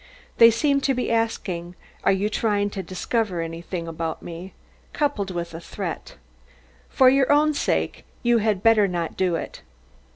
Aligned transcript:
They 0.39 0.49
seemed 0.49 0.81
to 0.85 0.95
be 0.95 1.11
asking 1.11 1.75
"Are 2.03 2.11
you 2.11 2.27
trying 2.27 2.71
to 2.71 2.81
discover 2.81 3.39
anything 3.39 3.87
about 3.87 4.23
me?" 4.23 4.55
coupled 4.93 5.29
with 5.29 5.53
a 5.53 5.59
threat. 5.61 6.15
"For 6.89 7.07
your 7.07 7.31
own 7.31 7.53
sake 7.53 8.03
you 8.23 8.39
had 8.39 8.63
better 8.63 8.87
not 8.87 9.15
do 9.15 9.35
it." 9.35 9.61